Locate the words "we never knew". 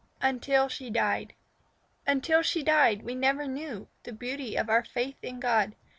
3.03-3.87